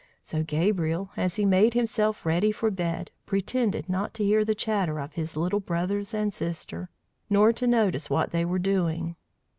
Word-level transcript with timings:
So 0.23 0.41
Gabriel, 0.41 1.11
as 1.15 1.35
he 1.35 1.45
made 1.45 1.75
himself 1.75 2.25
ready 2.25 2.51
for 2.51 2.71
bed, 2.71 3.11
pretended 3.27 3.87
not 3.87 4.15
to 4.15 4.23
hear 4.23 4.43
the 4.43 4.55
chatter 4.55 4.99
of 4.99 5.13
his 5.13 5.37
little 5.37 5.59
brothers 5.59 6.11
and 6.11 6.33
sister, 6.33 6.89
nor 7.29 7.53
to 7.53 7.67
notice 7.67 8.09
what 8.09 8.31
they 8.31 8.43
were 8.43 8.57
doing. 8.57 9.15